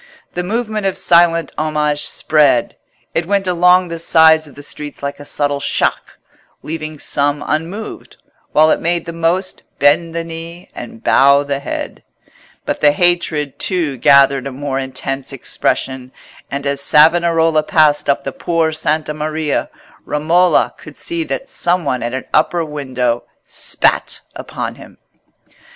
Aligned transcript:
The 0.33 0.41
movement 0.41 0.87
of 0.87 0.97
silent 0.97 1.51
homage 1.59 2.05
spread: 2.07 2.75
it 3.13 3.27
went 3.27 3.45
along 3.45 3.89
the 3.89 3.99
sides 3.99 4.47
of 4.47 4.55
the 4.55 4.63
streets 4.63 5.03
like 5.03 5.19
a 5.19 5.25
subtle 5.25 5.59
shock, 5.59 6.17
leaving 6.63 6.97
some 6.97 7.43
unmoved, 7.45 8.17
while 8.51 8.71
it 8.71 8.79
made 8.81 9.05
the 9.05 9.13
most 9.13 9.61
bend 9.77 10.15
the 10.15 10.23
knee 10.23 10.69
and 10.73 11.03
bow 11.03 11.43
the 11.43 11.59
head. 11.59 12.01
But 12.65 12.81
the 12.81 12.93
hatred, 12.93 13.59
too, 13.59 13.97
gathered 13.97 14.47
a 14.47 14.51
more 14.51 14.79
intense 14.79 15.31
expression; 15.31 16.11
and 16.49 16.65
as 16.65 16.81
Savonarola 16.81 17.61
passed 17.61 18.09
up 18.09 18.23
the 18.23 18.31
Por' 18.31 18.71
Santa 18.71 19.13
Maria, 19.13 19.69
Romola 20.03 20.73
could 20.79 20.97
see 20.97 21.23
that 21.25 21.47
some 21.47 21.85
one 21.85 22.01
at 22.01 22.15
an 22.15 22.25
upper 22.33 22.65
window 22.65 23.25
spat 23.45 24.21
upon 24.35 24.73
him. 24.73 24.97